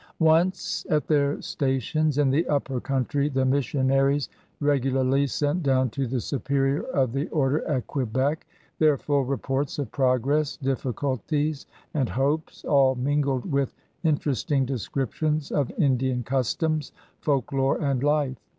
[0.17, 6.19] Once at their stations in the upper coimtry, the missionaries regularly sent down to the
[6.19, 8.47] Superior of the Order at Quebec
[8.79, 16.23] their full reports of progress, difficulties, and hopes, all mingled with interesting descriptions of Indian
[16.23, 18.37] customs, folk lore, and life.